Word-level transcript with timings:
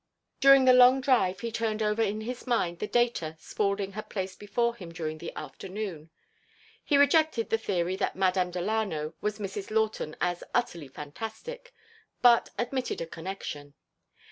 During 0.39 0.65
the 0.65 0.73
long 0.73 0.99
drive 0.99 1.41
he 1.41 1.51
turned 1.51 1.83
over 1.83 2.01
in 2.01 2.21
his 2.21 2.47
mind 2.47 2.79
the 2.79 2.87
data 2.87 3.35
Spaulding 3.39 3.91
had 3.91 4.09
placed 4.09 4.39
before 4.39 4.73
him 4.75 4.91
during 4.91 5.19
the 5.19 5.31
afternoon. 5.35 6.09
He 6.83 6.97
rejected 6.97 7.51
the 7.51 7.59
theory 7.59 7.95
that 7.97 8.15
Madame 8.15 8.49
Delano 8.49 9.13
was 9.21 9.37
Mrs. 9.37 9.69
Lawton 9.69 10.15
as 10.19 10.43
utterly 10.55 10.87
fantastic, 10.87 11.71
but 12.19 12.49
admitted 12.57 12.99
a 12.99 13.05
connection. 13.05 13.75